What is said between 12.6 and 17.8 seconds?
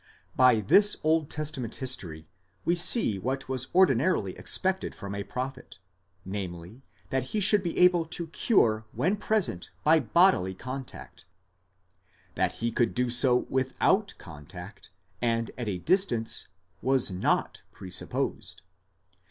could do so without contact, and. at a distance, was not